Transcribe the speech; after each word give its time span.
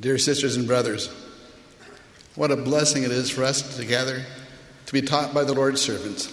Dear 0.00 0.16
sisters 0.16 0.56
and 0.56 0.64
brothers, 0.64 1.10
what 2.36 2.52
a 2.52 2.56
blessing 2.56 3.02
it 3.02 3.10
is 3.10 3.30
for 3.30 3.42
us 3.42 3.76
to 3.78 3.84
gather 3.84 4.24
to 4.86 4.92
be 4.92 5.02
taught 5.02 5.34
by 5.34 5.42
the 5.42 5.54
Lord's 5.54 5.80
servants. 5.80 6.32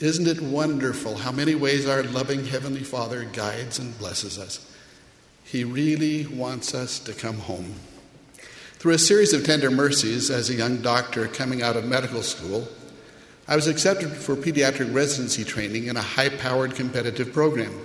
Isn't 0.00 0.26
it 0.26 0.40
wonderful 0.40 1.16
how 1.16 1.30
many 1.30 1.54
ways 1.54 1.86
our 1.86 2.02
loving 2.02 2.46
Heavenly 2.46 2.84
Father 2.84 3.24
guides 3.24 3.78
and 3.78 3.98
blesses 3.98 4.38
us? 4.38 4.66
He 5.44 5.62
really 5.62 6.26
wants 6.26 6.74
us 6.74 6.98
to 7.00 7.12
come 7.12 7.36
home. 7.36 7.74
Through 8.78 8.94
a 8.94 8.98
series 8.98 9.34
of 9.34 9.44
tender 9.44 9.70
mercies 9.70 10.30
as 10.30 10.48
a 10.48 10.54
young 10.54 10.78
doctor 10.78 11.28
coming 11.28 11.60
out 11.60 11.76
of 11.76 11.84
medical 11.84 12.22
school, 12.22 12.66
I 13.46 13.56
was 13.56 13.66
accepted 13.66 14.08
for 14.08 14.36
pediatric 14.36 14.94
residency 14.94 15.44
training 15.44 15.88
in 15.88 15.98
a 15.98 16.02
high 16.02 16.30
powered 16.30 16.74
competitive 16.74 17.34
program. 17.34 17.78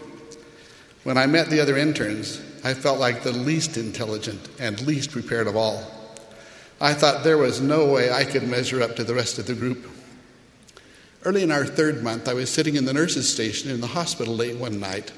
When 1.03 1.17
I 1.17 1.25
met 1.25 1.49
the 1.49 1.59
other 1.59 1.75
interns, 1.75 2.41
I 2.63 2.73
felt 2.73 2.99
like 2.99 3.23
the 3.23 3.31
least 3.31 3.77
intelligent 3.77 4.49
and 4.59 4.79
least 4.81 5.11
prepared 5.11 5.47
of 5.47 5.55
all. 5.55 5.83
I 6.79 6.93
thought 6.93 7.23
there 7.23 7.37
was 7.37 7.61
no 7.61 7.87
way 7.87 8.11
I 8.11 8.23
could 8.23 8.43
measure 8.43 8.81
up 8.81 8.95
to 8.95 9.03
the 9.03 9.15
rest 9.15 9.39
of 9.39 9.47
the 9.47 9.53
group. 9.53 9.87
Early 11.23 11.43
in 11.43 11.51
our 11.51 11.65
third 11.65 12.03
month, 12.03 12.27
I 12.27 12.33
was 12.33 12.49
sitting 12.49 12.75
in 12.75 12.85
the 12.85 12.93
nurse's 12.93 13.31
station 13.31 13.69
in 13.69 13.81
the 13.81 13.87
hospital 13.87 14.35
late 14.35 14.57
one 14.57 14.79
night, 14.79 15.11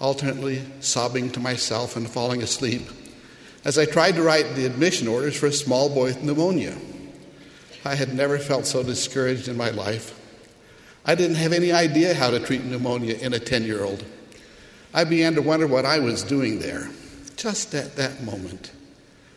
alternately 0.00 0.62
sobbing 0.80 1.30
to 1.30 1.40
myself 1.40 1.96
and 1.96 2.08
falling 2.08 2.42
asleep 2.42 2.82
as 3.64 3.78
I 3.78 3.84
tried 3.84 4.16
to 4.16 4.22
write 4.22 4.54
the 4.54 4.66
admission 4.66 5.08
orders 5.08 5.36
for 5.36 5.46
a 5.46 5.52
small 5.52 5.88
boy 5.88 6.06
with 6.06 6.22
pneumonia. 6.22 6.76
I 7.84 7.94
had 7.94 8.14
never 8.14 8.38
felt 8.38 8.66
so 8.66 8.82
discouraged 8.82 9.48
in 9.48 9.56
my 9.56 9.70
life. 9.70 10.18
I 11.04 11.14
didn't 11.14 11.36
have 11.36 11.52
any 11.52 11.72
idea 11.72 12.14
how 12.14 12.30
to 12.30 12.40
treat 12.40 12.64
pneumonia 12.64 13.16
in 13.16 13.34
a 13.34 13.38
10 13.38 13.64
year 13.64 13.84
old. 13.84 14.04
I 14.94 15.04
began 15.04 15.34
to 15.36 15.42
wonder 15.42 15.66
what 15.66 15.86
I 15.86 16.00
was 16.00 16.22
doing 16.22 16.58
there. 16.58 16.90
Just 17.36 17.74
at 17.74 17.96
that 17.96 18.22
moment, 18.22 18.72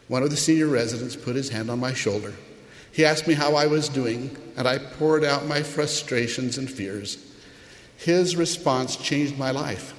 one 0.07 0.21
of 0.21 0.29
the 0.29 0.37
senior 0.37 0.67
residents 0.67 1.15
put 1.15 1.35
his 1.35 1.49
hand 1.49 1.69
on 1.69 1.79
my 1.79 1.93
shoulder. 1.93 2.33
He 2.91 3.05
asked 3.05 3.27
me 3.27 3.33
how 3.33 3.55
I 3.55 3.67
was 3.67 3.89
doing, 3.89 4.35
and 4.57 4.67
I 4.67 4.77
poured 4.77 5.23
out 5.23 5.47
my 5.47 5.63
frustrations 5.63 6.57
and 6.57 6.69
fears. 6.69 7.17
His 7.97 8.35
response 8.35 8.95
changed 8.95 9.37
my 9.37 9.51
life. 9.51 9.93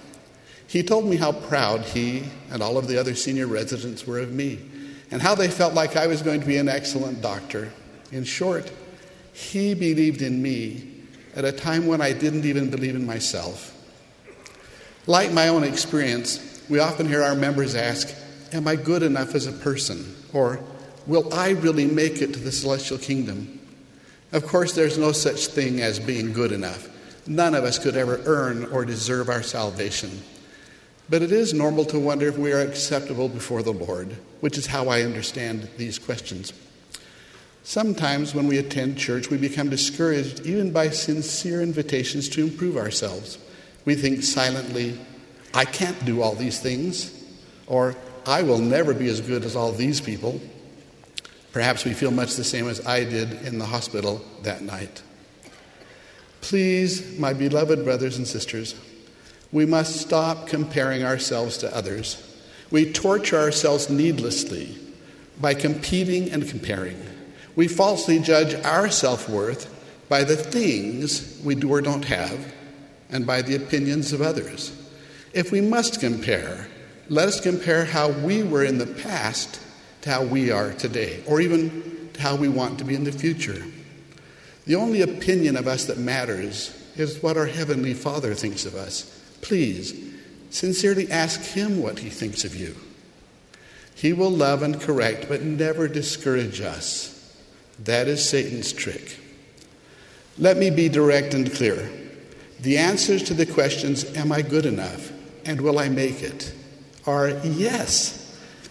He 0.66 0.82
told 0.82 1.06
me 1.06 1.16
how 1.16 1.32
proud 1.32 1.82
he 1.82 2.24
and 2.50 2.62
all 2.62 2.76
of 2.76 2.88
the 2.88 2.98
other 2.98 3.14
senior 3.14 3.46
residents 3.46 4.06
were 4.06 4.18
of 4.18 4.32
me, 4.32 4.60
and 5.10 5.22
how 5.22 5.34
they 5.34 5.48
felt 5.48 5.74
like 5.74 5.96
I 5.96 6.06
was 6.06 6.22
going 6.22 6.40
to 6.40 6.46
be 6.46 6.56
an 6.56 6.68
excellent 6.68 7.22
doctor. 7.22 7.72
In 8.12 8.24
short, 8.24 8.70
he 9.32 9.74
believed 9.74 10.22
in 10.22 10.42
me 10.42 11.02
at 11.34 11.44
a 11.44 11.52
time 11.52 11.86
when 11.86 12.00
I 12.00 12.12
didn't 12.12 12.44
even 12.44 12.70
believe 12.70 12.94
in 12.94 13.06
myself. 13.06 13.75
Like 15.06 15.32
my 15.32 15.48
own 15.48 15.64
experience, 15.64 16.62
we 16.68 16.78
often 16.78 17.06
hear 17.06 17.22
our 17.22 17.34
members 17.34 17.74
ask, 17.74 18.14
Am 18.52 18.66
I 18.66 18.76
good 18.76 19.02
enough 19.02 19.34
as 19.34 19.46
a 19.46 19.52
person? 19.52 20.16
Or, 20.32 20.60
Will 21.06 21.32
I 21.32 21.50
really 21.50 21.86
make 21.86 22.20
it 22.20 22.34
to 22.34 22.40
the 22.40 22.50
celestial 22.50 22.98
kingdom? 22.98 23.60
Of 24.32 24.44
course, 24.46 24.72
there's 24.72 24.98
no 24.98 25.12
such 25.12 25.46
thing 25.46 25.80
as 25.80 26.00
being 26.00 26.32
good 26.32 26.50
enough. 26.50 26.88
None 27.28 27.54
of 27.54 27.62
us 27.62 27.78
could 27.78 27.96
ever 27.96 28.20
earn 28.26 28.64
or 28.66 28.84
deserve 28.84 29.28
our 29.28 29.42
salvation. 29.42 30.10
But 31.08 31.22
it 31.22 31.30
is 31.30 31.54
normal 31.54 31.84
to 31.86 32.00
wonder 32.00 32.26
if 32.26 32.36
we 32.36 32.52
are 32.52 32.60
acceptable 32.60 33.28
before 33.28 33.62
the 33.62 33.72
Lord, 33.72 34.16
which 34.40 34.58
is 34.58 34.66
how 34.66 34.88
I 34.88 35.02
understand 35.02 35.68
these 35.76 36.00
questions. 36.00 36.52
Sometimes 37.62 38.34
when 38.34 38.48
we 38.48 38.58
attend 38.58 38.98
church, 38.98 39.30
we 39.30 39.36
become 39.36 39.70
discouraged 39.70 40.44
even 40.44 40.72
by 40.72 40.90
sincere 40.90 41.62
invitations 41.62 42.28
to 42.30 42.42
improve 42.42 42.76
ourselves. 42.76 43.38
We 43.86 43.94
think 43.94 44.22
silently, 44.24 44.98
I 45.54 45.64
can't 45.64 46.04
do 46.04 46.20
all 46.20 46.34
these 46.34 46.60
things, 46.60 47.12
or 47.66 47.96
I 48.26 48.42
will 48.42 48.58
never 48.58 48.92
be 48.92 49.08
as 49.08 49.20
good 49.20 49.44
as 49.44 49.56
all 49.56 49.72
these 49.72 50.00
people. 50.00 50.40
Perhaps 51.52 51.84
we 51.84 51.94
feel 51.94 52.10
much 52.10 52.34
the 52.34 52.44
same 52.44 52.68
as 52.68 52.84
I 52.84 53.04
did 53.04 53.32
in 53.46 53.58
the 53.58 53.64
hospital 53.64 54.22
that 54.42 54.60
night. 54.60 55.02
Please, 56.40 57.18
my 57.18 57.32
beloved 57.32 57.84
brothers 57.84 58.18
and 58.18 58.26
sisters, 58.26 58.74
we 59.52 59.64
must 59.64 60.00
stop 60.00 60.48
comparing 60.48 61.04
ourselves 61.04 61.56
to 61.58 61.74
others. 61.74 62.22
We 62.72 62.92
torture 62.92 63.38
ourselves 63.38 63.88
needlessly 63.88 64.76
by 65.40 65.54
competing 65.54 66.30
and 66.30 66.48
comparing. 66.48 67.00
We 67.54 67.68
falsely 67.68 68.18
judge 68.18 68.54
our 68.64 68.90
self 68.90 69.28
worth 69.28 69.72
by 70.08 70.24
the 70.24 70.36
things 70.36 71.40
we 71.44 71.54
do 71.54 71.70
or 71.70 71.80
don't 71.80 72.04
have 72.04 72.52
and 73.10 73.26
by 73.26 73.42
the 73.42 73.56
opinions 73.56 74.12
of 74.12 74.22
others. 74.22 74.72
If 75.32 75.52
we 75.52 75.60
must 75.60 76.00
compare, 76.00 76.68
let 77.08 77.28
us 77.28 77.40
compare 77.40 77.84
how 77.84 78.10
we 78.10 78.42
were 78.42 78.64
in 78.64 78.78
the 78.78 78.86
past 78.86 79.60
to 80.02 80.10
how 80.10 80.24
we 80.24 80.50
are 80.50 80.72
today, 80.72 81.22
or 81.26 81.40
even 81.40 82.10
to 82.14 82.20
how 82.20 82.36
we 82.36 82.48
want 82.48 82.78
to 82.78 82.84
be 82.84 82.94
in 82.94 83.04
the 83.04 83.12
future. 83.12 83.64
The 84.66 84.74
only 84.74 85.02
opinion 85.02 85.56
of 85.56 85.68
us 85.68 85.84
that 85.86 85.98
matters 85.98 86.74
is 86.96 87.22
what 87.22 87.36
our 87.36 87.46
Heavenly 87.46 87.94
Father 87.94 88.34
thinks 88.34 88.64
of 88.64 88.74
us. 88.74 89.04
Please, 89.40 89.94
sincerely 90.50 91.10
ask 91.10 91.40
Him 91.42 91.82
what 91.82 92.00
He 92.00 92.10
thinks 92.10 92.44
of 92.44 92.56
you. 92.56 92.74
He 93.94 94.12
will 94.12 94.30
love 94.30 94.62
and 94.62 94.80
correct, 94.80 95.26
but 95.28 95.42
never 95.42 95.88
discourage 95.88 96.60
us. 96.60 97.12
That 97.84 98.08
is 98.08 98.26
Satan's 98.26 98.72
trick. 98.72 99.18
Let 100.38 100.56
me 100.56 100.70
be 100.70 100.88
direct 100.88 101.34
and 101.34 101.52
clear. 101.52 101.90
The 102.60 102.78
answers 102.78 103.22
to 103.24 103.34
the 103.34 103.46
questions, 103.46 104.04
Am 104.16 104.32
I 104.32 104.42
good 104.42 104.66
enough? 104.66 105.12
and 105.44 105.60
Will 105.60 105.78
I 105.78 105.88
make 105.88 106.22
it? 106.22 106.52
are 107.06 107.28
yes. 107.44 108.22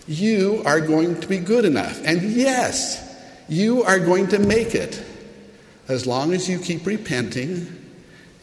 You 0.08 0.62
are 0.66 0.82
going 0.82 1.20
to 1.22 1.28
be 1.28 1.40
good 1.40 1.66
enough. 1.66 2.02
And 2.06 2.22
yes, 2.22 3.02
you 3.48 3.84
are 3.84 4.00
going 4.00 4.28
to 4.30 4.40
make 4.40 4.76
it. 4.76 5.04
As 5.88 6.06
long 6.06 6.34
as 6.34 6.50
you 6.50 6.60
keep 6.60 6.86
repenting 6.86 7.68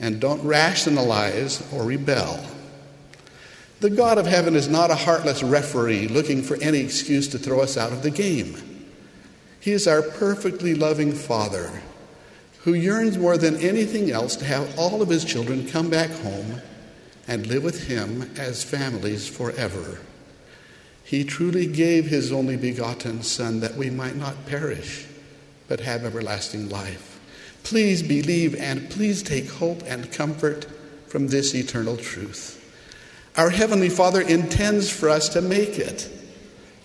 and 0.01 0.21
don't 0.21 0.43
rationalize 0.43 1.63
or 1.73 1.85
rebel. 1.85 2.41
The 3.81 3.91
God 3.91 4.17
of 4.19 4.27
heaven 4.27 4.55
is 4.55 4.69
not 4.69 4.91
a 4.91 4.95
heartless 4.95 5.43
referee 5.43 6.09
looking 6.09 6.43
for 6.43 6.57
any 6.63 6.79
excuse 6.79 7.29
to 7.29 7.39
throw 7.39 7.61
us 7.61 7.77
out 7.77 7.93
of 7.93 8.03
the 8.03 8.11
game. 8.11 8.57
He 9.61 9.73
is 9.73 9.87
our 9.87 10.03
perfectly 10.03 10.75
loving 10.75 11.13
Father 11.13 11.83
who 12.63 12.75
yearns 12.75 13.19
more 13.19 13.37
than 13.37 13.57
anything 13.57 14.11
else 14.11 14.37
to 14.37 14.45
have 14.45 14.79
all 14.79 15.03
of 15.03 15.09
his 15.09 15.25
children 15.25 15.69
come 15.69 15.91
back 15.91 16.11
home 16.11 16.61
and 17.27 17.47
live 17.47 17.65
with 17.65 17.89
him 17.89 18.31
as 18.37 18.63
families 18.63 19.29
forever. 19.29 19.99
He 21.05 21.25
truly 21.25 21.67
gave 21.67 22.07
his 22.07 22.33
only 22.33 22.57
begotten 22.57 23.23
Son 23.23 23.61
that 23.61 23.77
we 23.77 23.91
might 23.91 24.17
not 24.17 24.47
perish, 24.47 25.07
but 25.69 25.81
have 25.81 26.05
everlasting 26.05 26.69
life. 26.69 27.21
Please 27.65 28.03
believe 28.03 28.55
and 28.55 28.91
please 28.91 29.23
take 29.23 29.49
hope 29.51 29.83
and 29.87 30.13
comfort 30.13 30.67
from 31.07 31.29
this 31.29 31.55
eternal 31.55 31.97
truth. 31.97 32.59
Our 33.37 33.51
Heavenly 33.51 33.89
Father 33.89 34.21
intends 34.21 34.91
for 34.91 35.09
us 35.09 35.29
to 35.31 35.41
make 35.41 35.79
it. 35.79 36.09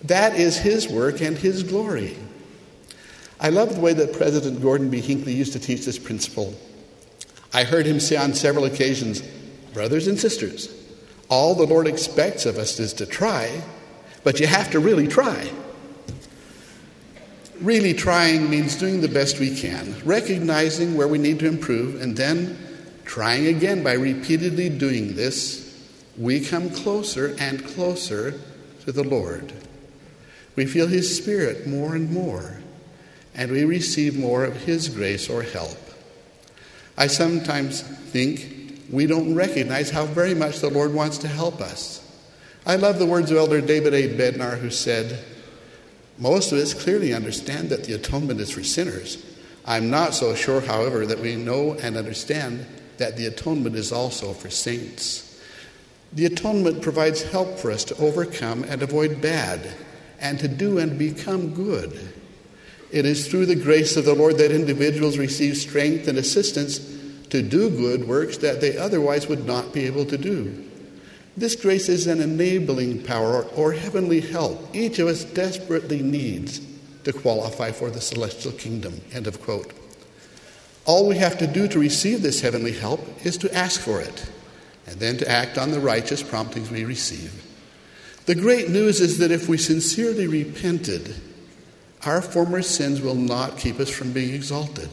That 0.04 0.34
is 0.34 0.58
His 0.58 0.88
work 0.88 1.20
and 1.20 1.36
His 1.36 1.62
glory. 1.62 2.16
I 3.40 3.50
love 3.50 3.74
the 3.74 3.80
way 3.80 3.92
that 3.92 4.14
President 4.14 4.60
Gordon 4.60 4.90
B. 4.90 5.00
Hinckley 5.00 5.32
used 5.32 5.52
to 5.52 5.60
teach 5.60 5.84
this 5.84 5.98
principle. 5.98 6.54
I 7.54 7.64
heard 7.64 7.86
him 7.86 8.00
say 8.00 8.16
on 8.16 8.34
several 8.34 8.64
occasions, 8.64 9.22
Brothers 9.72 10.08
and 10.08 10.18
sisters, 10.18 10.74
all 11.28 11.54
the 11.54 11.66
Lord 11.66 11.86
expects 11.86 12.46
of 12.46 12.56
us 12.58 12.80
is 12.80 12.94
to 12.94 13.06
try, 13.06 13.62
but 14.24 14.40
you 14.40 14.46
have 14.46 14.70
to 14.72 14.80
really 14.80 15.06
try. 15.06 15.50
Really 17.60 17.92
trying 17.92 18.48
means 18.48 18.76
doing 18.76 19.00
the 19.00 19.08
best 19.08 19.38
we 19.38 19.54
can, 19.54 19.94
recognizing 20.04 20.96
where 20.96 21.08
we 21.08 21.18
need 21.18 21.38
to 21.40 21.46
improve, 21.46 22.00
and 22.00 22.16
then 22.16 22.58
trying 23.04 23.46
again 23.46 23.82
by 23.82 23.92
repeatedly 23.92 24.68
doing 24.68 25.14
this. 25.14 25.64
We 26.16 26.44
come 26.44 26.70
closer 26.70 27.36
and 27.38 27.64
closer 27.64 28.40
to 28.84 28.92
the 28.92 29.04
Lord. 29.04 29.52
We 30.56 30.66
feel 30.66 30.86
His 30.86 31.16
Spirit 31.16 31.66
more 31.66 31.94
and 31.94 32.10
more 32.10 32.58
and 33.38 33.52
we 33.52 33.64
receive 33.64 34.18
more 34.18 34.44
of 34.44 34.64
His 34.64 34.88
grace 34.88 35.30
or 35.30 35.42
help. 35.42 35.78
I 36.98 37.06
sometimes 37.06 37.82
think 37.82 38.82
we 38.90 39.06
don't 39.06 39.36
recognize 39.36 39.90
how 39.90 40.06
very 40.06 40.34
much 40.34 40.58
the 40.58 40.70
Lord 40.70 40.92
wants 40.92 41.18
to 41.18 41.28
help 41.28 41.60
us. 41.60 42.04
I 42.66 42.74
love 42.74 42.98
the 42.98 43.06
words 43.06 43.30
of 43.30 43.36
Elder 43.36 43.60
David 43.60 43.94
A. 43.94 44.08
Bednar, 44.08 44.58
who 44.58 44.70
said, 44.70 45.24
Most 46.18 46.50
of 46.50 46.58
us 46.58 46.74
clearly 46.74 47.14
understand 47.14 47.70
that 47.70 47.84
the 47.84 47.92
atonement 47.92 48.40
is 48.40 48.50
for 48.50 48.64
sinners. 48.64 49.24
I'm 49.64 49.88
not 49.88 50.14
so 50.14 50.34
sure, 50.34 50.60
however, 50.60 51.06
that 51.06 51.20
we 51.20 51.36
know 51.36 51.74
and 51.74 51.96
understand 51.96 52.66
that 52.96 53.16
the 53.16 53.26
atonement 53.26 53.76
is 53.76 53.92
also 53.92 54.32
for 54.32 54.50
saints. 54.50 55.40
The 56.12 56.26
atonement 56.26 56.82
provides 56.82 57.22
help 57.22 57.60
for 57.60 57.70
us 57.70 57.84
to 57.84 57.96
overcome 57.98 58.64
and 58.64 58.82
avoid 58.82 59.20
bad, 59.20 59.70
and 60.20 60.40
to 60.40 60.48
do 60.48 60.78
and 60.78 60.98
become 60.98 61.54
good. 61.54 62.12
It 62.90 63.04
is 63.04 63.28
through 63.28 63.46
the 63.46 63.54
grace 63.54 63.96
of 63.96 64.04
the 64.04 64.14
Lord 64.14 64.38
that 64.38 64.50
individuals 64.50 65.18
receive 65.18 65.56
strength 65.56 66.08
and 66.08 66.18
assistance 66.18 66.78
to 67.30 67.42
do 67.42 67.68
good 67.68 68.08
works 68.08 68.38
that 68.38 68.60
they 68.60 68.76
otherwise 68.78 69.26
would 69.26 69.46
not 69.46 69.72
be 69.72 69.84
able 69.84 70.06
to 70.06 70.16
do. 70.16 70.64
This 71.36 71.54
grace 71.54 71.88
is 71.88 72.06
an 72.06 72.20
enabling 72.20 73.04
power 73.04 73.44
or 73.54 73.72
heavenly 73.72 74.20
help 74.20 74.74
each 74.74 74.98
of 74.98 75.08
us 75.08 75.24
desperately 75.24 76.02
needs 76.02 76.60
to 77.04 77.12
qualify 77.12 77.70
for 77.70 77.90
the 77.90 78.00
celestial 78.00 78.52
kingdom. 78.52 79.00
End 79.12 79.26
of 79.26 79.40
quote. 79.40 79.72
All 80.84 81.06
we 81.06 81.18
have 81.18 81.38
to 81.38 81.46
do 81.46 81.68
to 81.68 81.78
receive 81.78 82.22
this 82.22 82.40
heavenly 82.40 82.72
help 82.72 83.06
is 83.24 83.36
to 83.38 83.54
ask 83.54 83.80
for 83.80 84.00
it 84.00 84.28
and 84.86 84.98
then 84.98 85.18
to 85.18 85.30
act 85.30 85.58
on 85.58 85.70
the 85.70 85.80
righteous 85.80 86.22
promptings 86.22 86.70
we 86.70 86.84
receive. 86.84 87.44
The 88.24 88.34
great 88.34 88.70
news 88.70 89.00
is 89.00 89.18
that 89.18 89.30
if 89.30 89.48
we 89.48 89.58
sincerely 89.58 90.26
repented, 90.26 91.14
our 92.04 92.22
former 92.22 92.62
sins 92.62 93.00
will 93.00 93.14
not 93.14 93.58
keep 93.58 93.80
us 93.80 93.90
from 93.90 94.12
being 94.12 94.34
exalted. 94.34 94.88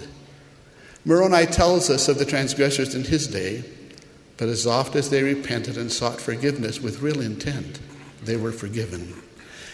Moroni 1.05 1.45
tells 1.45 1.89
us 1.89 2.07
of 2.07 2.17
the 2.17 2.25
transgressors 2.25 2.95
in 2.95 3.03
his 3.03 3.27
day 3.27 3.63
but 4.37 4.49
as 4.49 4.67
oft 4.67 4.95
as 4.95 5.09
they 5.09 5.23
repented 5.23 5.77
and 5.77 5.91
sought 5.91 6.19
forgiveness 6.19 6.81
with 6.81 7.01
real 7.01 7.21
intent, 7.21 7.79
they 8.23 8.35
were 8.35 8.51
forgiven. 8.51 9.13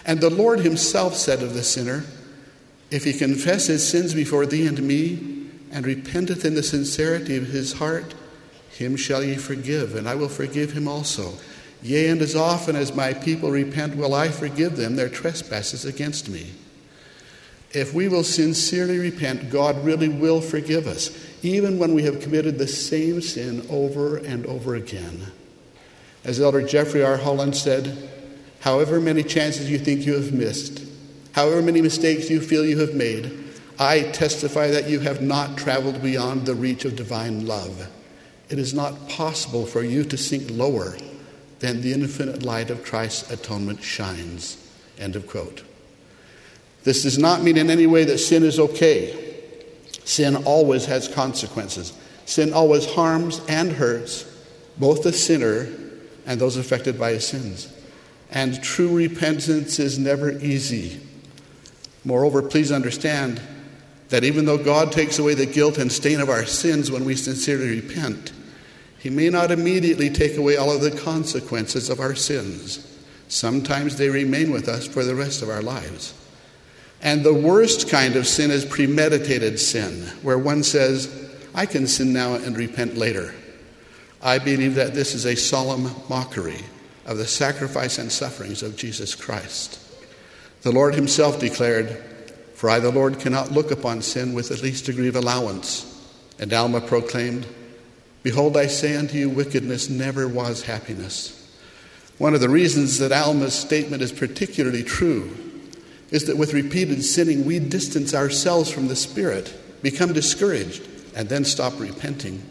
And 0.06 0.20
the 0.20 0.30
Lord 0.30 0.60
himself 0.60 1.16
said 1.16 1.42
of 1.42 1.54
the 1.54 1.64
sinner, 1.64 2.04
If 2.92 3.04
he 3.04 3.14
confess 3.14 3.68
his 3.68 3.88
sins 3.88 4.14
before 4.14 4.46
thee 4.46 4.68
and 4.68 4.82
me, 4.84 5.50
and 5.72 5.86
repenteth 5.86 6.46
in 6.46 6.54
the 6.54 6.64
sincerity 6.64 7.38
of 7.38 7.48
his 7.48 7.74
heart, 7.74 8.14
him 8.70 8.96
shall 8.96 9.24
ye 9.24 9.36
forgive, 9.36 9.96
and 9.96 10.08
I 10.08 10.16
will 10.16 10.30
forgive 10.30 10.74
him 10.74 10.88
also. 10.88 11.34
Yea, 11.82 12.10
and 12.10 12.22
as 12.22 12.36
often 12.36 12.76
as 12.76 12.94
my 12.94 13.14
people 13.14 13.50
repent, 13.50 13.96
will 13.96 14.14
I 14.14 14.28
forgive 14.28 14.76
them 14.76 14.96
their 14.96 15.10
trespasses 15.10 15.86
against 15.86 16.30
me. 16.30 16.52
If 17.74 17.94
we 17.94 18.10
will 18.10 18.24
sincerely 18.24 19.00
repent, 19.00 19.50
God 19.50 19.84
really 19.84 20.10
will 20.10 20.42
forgive 20.42 20.88
us, 20.88 21.10
even 21.42 21.80
when 21.80 21.94
we 21.94 22.04
have 22.04 22.22
committed 22.22 22.58
the 22.58 22.68
same 22.68 23.22
sin 23.22 23.66
over 23.70 24.18
and 24.18 24.46
over 24.46 24.76
again. 24.76 25.28
As 26.24 26.40
Elder 26.40 26.62
Jeffrey 26.62 27.04
R. 27.04 27.18
Holland 27.18 27.56
said, 27.56 28.10
however 28.60 29.00
many 29.00 29.24
chances 29.24 29.72
you 29.72 29.80
think 29.80 30.06
you 30.06 30.14
have 30.14 30.34
missed, 30.34 30.84
however 31.32 31.62
many 31.62 31.82
mistakes 31.82 32.30
you 32.30 32.42
feel 32.42 32.66
you 32.66 32.80
have 32.80 32.94
made, 32.94 33.38
I 33.80 34.02
testify 34.12 34.68
that 34.72 34.90
you 34.90 35.00
have 35.00 35.22
not 35.22 35.58
traveled 35.58 36.04
beyond 36.04 36.46
the 36.46 36.54
reach 36.54 36.86
of 36.86 36.96
divine 36.96 37.48
love. 37.48 37.90
It 38.50 38.60
is 38.60 38.74
not 38.74 39.08
possible 39.10 39.66
for 39.66 39.82
you 39.82 40.04
to 40.04 40.18
sink 40.18 40.52
lower 40.52 40.98
than 41.60 41.82
the 41.82 41.94
infinite 41.94 42.44
light 42.44 42.70
of 42.70 42.84
Christ's 42.84 43.32
atonement 43.32 43.82
shines. 43.82 44.58
End 45.00 45.16
of 45.16 45.26
quote. 45.26 45.64
This 46.84 47.04
does 47.04 47.18
not 47.18 47.44
mean 47.44 47.58
in 47.58 47.70
any 47.70 47.86
way 47.86 48.04
that 48.06 48.18
sin 48.18 48.44
is 48.44 48.60
okay. 48.60 49.18
Sin 50.04 50.36
always 50.46 50.86
has 50.86 51.08
consequences. 51.08 51.94
Sin 52.26 52.54
always 52.54 52.92
harms 52.92 53.42
and 53.48 53.72
hurts 53.72 54.26
both 54.78 55.04
the 55.04 55.14
sinner 55.14 55.68
and 56.26 56.40
those 56.40 56.58
affected 56.58 57.00
by 57.00 57.12
his 57.12 57.28
sins. 57.28 57.72
And 58.32 58.64
true 58.64 58.96
repentance 58.96 59.80
is 59.80 60.00
never 60.00 60.32
easy. 60.32 61.02
Moreover, 62.04 62.42
please 62.42 62.72
understand 62.72 63.42
that 64.10 64.24
even 64.24 64.46
though 64.46 64.58
God 64.58 64.92
takes 64.92 65.20
away 65.20 65.34
the 65.34 65.46
guilt 65.46 65.78
and 65.78 65.92
stain 65.92 66.20
of 66.20 66.30
our 66.30 66.46
sins 66.46 66.92
when 66.92 67.06
we 67.06 67.16
sincerely 67.16 67.82
repent, 67.82 68.32
He 69.00 69.10
may 69.10 69.30
not 69.30 69.52
immediately 69.52 70.10
take 70.10 70.38
away 70.38 70.58
all 70.58 70.72
of 70.72 70.82
the 70.82 70.92
consequences 70.92 71.90
of 71.90 72.00
our 72.00 72.16
sins. 72.16 72.88
Sometimes 73.28 73.98
they 73.98 74.10
remain 74.10 74.52
with 74.52 74.68
us 74.68 74.88
for 74.88 75.04
the 75.04 75.16
rest 75.16 75.42
of 75.42 75.50
our 75.50 75.62
lives. 75.62 76.14
And 77.02 77.24
the 77.24 77.34
worst 77.34 77.90
kind 77.90 78.16
of 78.16 78.28
sin 78.28 78.52
is 78.52 78.64
premeditated 78.64 79.60
sin, 79.60 80.08
where 80.22 80.38
one 80.38 80.64
says, 80.64 81.10
I 81.54 81.66
can 81.66 81.88
sin 81.88 82.14
now 82.14 82.36
and 82.36 82.56
repent 82.56 82.96
later. 82.96 83.34
I 84.22 84.38
believe 84.38 84.76
that 84.76 84.94
this 84.94 85.16
is 85.16 85.26
a 85.26 85.36
solemn 85.36 85.92
mockery 86.08 86.60
of 87.06 87.18
the 87.18 87.26
sacrifice 87.26 87.98
and 87.98 88.12
sufferings 88.12 88.62
of 88.62 88.78
Jesus 88.78 89.16
Christ. 89.16 89.80
The 90.62 90.72
Lord 90.72 90.94
Himself 90.94 91.40
declared, 91.40 91.90
For 92.54 92.70
I, 92.70 92.80
the 92.80 92.92
Lord, 92.92 93.20
cannot 93.20 93.52
look 93.52 93.72
upon 93.72 94.04
sin 94.04 94.34
with 94.34 94.50
the 94.50 94.62
least 94.62 94.86
degree 94.86 95.08
of 95.08 95.16
allowance. 95.16 95.88
And 96.38 96.54
Alma 96.54 96.82
proclaimed, 96.82 97.48
Behold, 98.22 98.56
I 98.56 98.68
say 98.68 98.96
unto 98.96 99.18
you, 99.18 99.28
wickedness 99.28 99.90
never 99.90 100.28
was 100.28 100.62
happiness. 100.62 101.38
One 102.20 102.36
of 102.36 102.42
the 102.42 102.50
reasons 102.50 103.00
that 103.00 103.12
Alma's 103.12 103.56
statement 103.56 104.04
is 104.04 104.12
particularly 104.12 104.84
true 104.84 105.36
is 106.12 106.26
that 106.26 106.38
with 106.38 106.54
repeated 106.54 107.04
sinning, 107.04 107.46
we 107.46 107.58
distance 107.58 108.14
ourselves 108.14 108.70
from 108.70 108.88
the 108.88 108.96
Spirit, 108.96 109.54
become 109.82 110.14
discouraged, 110.14 110.88
and 111.16 111.30
then 111.30 111.44
stop 111.46 111.80
repenting. 111.80 112.44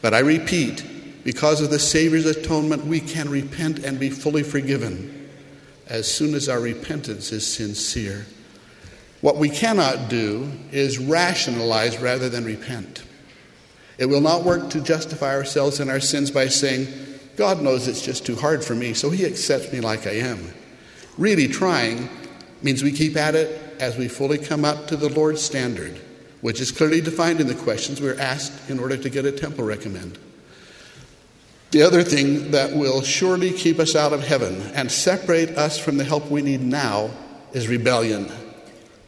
But 0.00 0.14
I 0.14 0.20
repeat, 0.20 0.84
because 1.24 1.60
of 1.60 1.70
the 1.70 1.78
Savior's 1.78 2.26
atonement, 2.26 2.86
we 2.86 3.00
can 3.00 3.28
repent 3.28 3.80
and 3.80 3.98
be 3.98 4.10
fully 4.10 4.42
forgiven 4.42 5.28
as 5.86 6.10
soon 6.10 6.34
as 6.34 6.48
our 6.48 6.60
repentance 6.60 7.32
is 7.32 7.46
sincere. 7.46 8.26
What 9.20 9.36
we 9.36 9.48
cannot 9.48 10.08
do 10.08 10.50
is 10.70 10.98
rationalize 10.98 11.98
rather 11.98 12.28
than 12.28 12.44
repent. 12.44 13.02
It 13.96 14.06
will 14.06 14.20
not 14.20 14.44
work 14.44 14.70
to 14.70 14.80
justify 14.80 15.34
ourselves 15.34 15.80
in 15.80 15.90
our 15.90 15.98
sins 15.98 16.30
by 16.30 16.48
saying, 16.48 16.86
God 17.36 17.60
knows 17.62 17.88
it's 17.88 18.02
just 18.02 18.24
too 18.24 18.36
hard 18.36 18.62
for 18.64 18.74
me, 18.74 18.94
so 18.94 19.10
He 19.10 19.26
accepts 19.26 19.72
me 19.72 19.80
like 19.80 20.06
I 20.06 20.18
am. 20.18 20.52
Really 21.16 21.48
trying 21.48 22.08
means 22.62 22.82
we 22.82 22.92
keep 22.92 23.16
at 23.16 23.34
it 23.34 23.60
as 23.80 23.96
we 23.96 24.08
fully 24.08 24.38
come 24.38 24.64
up 24.64 24.88
to 24.88 24.96
the 24.96 25.08
Lord's 25.08 25.42
standard, 25.42 26.00
which 26.40 26.60
is 26.60 26.72
clearly 26.72 27.00
defined 27.00 27.40
in 27.40 27.46
the 27.46 27.54
questions 27.54 28.00
we're 28.00 28.18
asked 28.18 28.70
in 28.70 28.78
order 28.78 28.96
to 28.96 29.10
get 29.10 29.24
a 29.24 29.32
temple 29.32 29.64
recommend. 29.64 30.18
The 31.70 31.82
other 31.82 32.02
thing 32.02 32.52
that 32.52 32.74
will 32.74 33.02
surely 33.02 33.52
keep 33.52 33.78
us 33.78 33.94
out 33.94 34.12
of 34.12 34.26
heaven 34.26 34.62
and 34.74 34.90
separate 34.90 35.50
us 35.50 35.78
from 35.78 35.98
the 35.98 36.04
help 36.04 36.30
we 36.30 36.40
need 36.40 36.62
now 36.62 37.10
is 37.52 37.68
rebellion. 37.68 38.30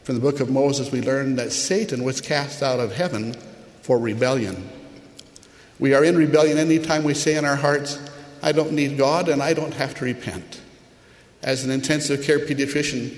From 0.03 0.15
the 0.15 0.21
book 0.21 0.39
of 0.39 0.49
Moses, 0.49 0.91
we 0.91 1.01
learn 1.01 1.35
that 1.37 1.51
Satan 1.51 2.03
was 2.03 2.21
cast 2.21 2.61
out 2.61 2.79
of 2.79 2.93
heaven 2.93 3.33
for 3.81 3.97
rebellion. 3.97 4.69
We 5.79 5.95
are 5.95 6.03
in 6.03 6.15
rebellion 6.15 6.59
anytime 6.59 7.03
we 7.03 7.15
say 7.15 7.35
in 7.35 7.45
our 7.45 7.55
hearts, 7.55 7.99
I 8.43 8.51
don't 8.51 8.73
need 8.73 8.97
God 8.97 9.29
and 9.29 9.41
I 9.41 9.53
don't 9.53 9.73
have 9.73 9.95
to 9.95 10.05
repent. 10.05 10.61
As 11.41 11.63
an 11.63 11.71
intensive 11.71 12.23
care 12.23 12.39
pediatrician, 12.39 13.09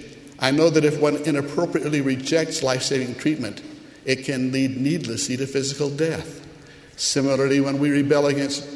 I 0.44 0.52
know 0.52 0.70
that 0.70 0.84
if 0.84 1.00
one 1.00 1.16
inappropriately 1.16 2.02
rejects 2.02 2.62
life 2.62 2.84
saving 2.84 3.16
treatment, 3.16 3.62
it 4.04 4.26
can 4.26 4.52
lead 4.52 4.76
needlessly 4.76 5.38
to 5.38 5.48
physical 5.48 5.90
death. 5.90 6.46
Similarly, 6.98 7.62
when 7.62 7.80
we 7.80 7.92
rebel 7.92 8.28
against 8.28 8.68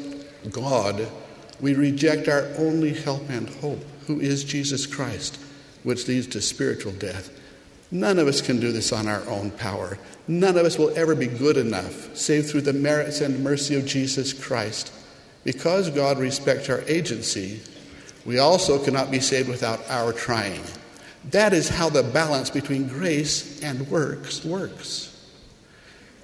God, 0.50 1.06
we 1.60 1.74
reject 1.74 2.26
our 2.26 2.48
only 2.56 2.94
help 2.94 3.28
and 3.28 3.50
hope, 3.50 3.84
who 4.06 4.18
is 4.18 4.44
Jesus 4.44 4.86
Christ, 4.86 5.38
which 5.82 6.08
leads 6.08 6.26
to 6.28 6.40
spiritual 6.40 6.92
death. 6.92 7.38
None 7.90 8.18
of 8.18 8.28
us 8.28 8.40
can 8.40 8.60
do 8.60 8.72
this 8.72 8.90
on 8.90 9.06
our 9.06 9.28
own 9.28 9.50
power. 9.50 9.98
None 10.26 10.56
of 10.56 10.64
us 10.64 10.78
will 10.78 10.96
ever 10.96 11.14
be 11.14 11.26
good 11.26 11.58
enough, 11.58 12.16
save 12.16 12.48
through 12.48 12.62
the 12.62 12.72
merits 12.72 13.20
and 13.20 13.44
mercy 13.44 13.74
of 13.74 13.84
Jesus 13.84 14.32
Christ. 14.32 14.90
Because 15.44 15.90
God 15.90 16.18
respects 16.18 16.70
our 16.70 16.80
agency, 16.86 17.60
we 18.24 18.38
also 18.38 18.82
cannot 18.82 19.10
be 19.10 19.20
saved 19.20 19.50
without 19.50 19.80
our 19.90 20.14
trying. 20.14 20.62
That 21.30 21.52
is 21.52 21.68
how 21.68 21.90
the 21.90 22.02
balance 22.02 22.48
between 22.48 22.88
grace 22.88 23.62
and 23.62 23.86
works 23.88 24.44
works. 24.44 25.14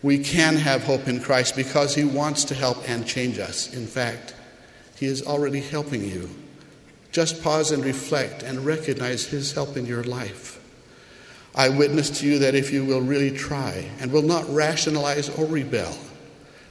We 0.03 0.19
can 0.19 0.57
have 0.57 0.85
hope 0.85 1.09
in 1.09 1.21
Christ 1.21 1.57
because 1.57 1.95
He 1.95 2.05
wants 2.05 2.45
to 2.45 2.55
help 2.55 2.89
and 2.89 3.07
change 3.07 3.39
us. 3.39 3.73
In 3.75 3.87
fact, 3.87 4.35
He 4.97 5.07
is 5.07 5.27
already 5.27 5.61
helping 5.61 6.05
you. 6.05 6.31
Just 7.13 7.43
pause 7.43 7.71
and 7.71 7.85
reflect 7.85 8.43
and 8.43 8.65
recognize 8.65 9.27
His 9.27 9.53
help 9.53 9.77
in 9.77 9.85
your 9.85 10.05
life. 10.05 10.61
I 11.55 11.69
witness 11.69 12.21
to 12.21 12.27
you 12.27 12.39
that 12.41 12.55
if 12.55 12.73
you 12.73 12.85
will 12.85 13.01
really 13.01 13.31
try 13.31 13.91
and 14.01 14.11
will 14.11 14.23
not 14.23 14.49
rationalize 14.53 15.29
or 15.29 15.45
rebel, 15.45 15.97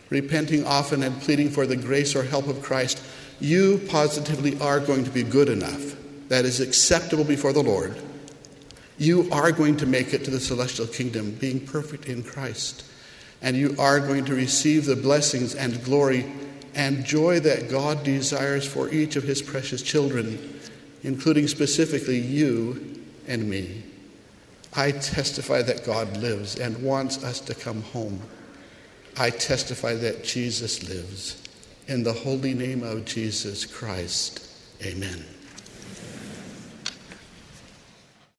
repenting 0.09 0.65
often 0.65 1.03
and 1.03 1.21
pleading 1.21 1.49
for 1.49 1.67
the 1.67 1.77
grace 1.77 2.15
or 2.15 2.23
help 2.23 2.47
of 2.47 2.63
Christ, 2.63 3.01
you 3.39 3.79
positively 3.89 4.59
are 4.59 4.79
going 4.79 5.03
to 5.03 5.11
be 5.11 5.23
good 5.23 5.49
enough 5.49 5.95
that 6.29 6.45
is 6.45 6.59
acceptable 6.59 7.23
before 7.23 7.53
the 7.53 7.63
Lord 7.63 7.95
you 8.97 9.29
are 9.31 9.51
going 9.51 9.77
to 9.77 9.85
make 9.85 10.13
it 10.13 10.23
to 10.25 10.31
the 10.31 10.39
celestial 10.39 10.87
kingdom, 10.87 11.31
being 11.31 11.65
perfect 11.65 12.07
in 12.07 12.23
Christ. 12.23 12.85
And 13.41 13.57
you 13.57 13.75
are 13.79 13.99
going 13.99 14.25
to 14.25 14.35
receive 14.35 14.85
the 14.85 14.95
blessings 14.95 15.55
and 15.55 15.83
glory 15.83 16.31
and 16.75 17.05
joy 17.05 17.39
that 17.41 17.69
God 17.69 18.03
desires 18.03 18.65
for 18.65 18.89
each 18.89 19.15
of 19.15 19.23
his 19.23 19.41
precious 19.41 19.81
children, 19.81 20.59
including 21.03 21.47
specifically 21.47 22.19
you 22.19 23.01
and 23.27 23.49
me. 23.49 23.83
I 24.75 24.91
testify 24.91 25.61
that 25.63 25.85
God 25.85 26.17
lives 26.17 26.57
and 26.59 26.81
wants 26.81 27.23
us 27.23 27.39
to 27.41 27.53
come 27.53 27.83
home. 27.83 28.21
I 29.17 29.29
testify 29.29 29.93
that 29.95 30.23
Jesus 30.23 30.87
lives. 30.87 31.41
In 31.87 32.03
the 32.03 32.13
holy 32.13 32.53
name 32.53 32.81
of 32.81 33.05
Jesus 33.05 33.65
Christ, 33.65 34.47
amen. 34.83 35.32